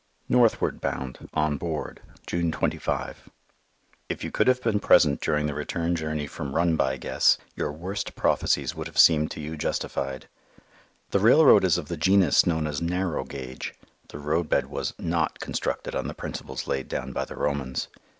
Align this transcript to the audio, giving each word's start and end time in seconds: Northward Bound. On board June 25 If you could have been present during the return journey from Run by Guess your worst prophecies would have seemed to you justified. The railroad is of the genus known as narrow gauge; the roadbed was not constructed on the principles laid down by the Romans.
Northward 0.27 0.81
Bound. 0.81 1.29
On 1.35 1.57
board 1.57 2.01
June 2.25 2.51
25 2.51 3.29
If 4.09 4.23
you 4.23 4.31
could 4.31 4.47
have 4.47 4.59
been 4.63 4.79
present 4.79 5.21
during 5.21 5.45
the 5.45 5.53
return 5.53 5.95
journey 5.95 6.25
from 6.25 6.55
Run 6.55 6.75
by 6.75 6.97
Guess 6.97 7.37
your 7.55 7.71
worst 7.71 8.15
prophecies 8.15 8.73
would 8.73 8.87
have 8.87 8.97
seemed 8.97 9.29
to 9.29 9.39
you 9.39 9.55
justified. 9.55 10.27
The 11.11 11.19
railroad 11.19 11.63
is 11.63 11.77
of 11.77 11.87
the 11.87 11.97
genus 11.97 12.47
known 12.47 12.65
as 12.65 12.81
narrow 12.81 13.23
gauge; 13.23 13.75
the 14.07 14.17
roadbed 14.17 14.65
was 14.71 14.95
not 14.97 15.39
constructed 15.39 15.93
on 15.93 16.07
the 16.07 16.15
principles 16.15 16.65
laid 16.65 16.87
down 16.87 17.11
by 17.13 17.25
the 17.25 17.35
Romans. 17.35 17.87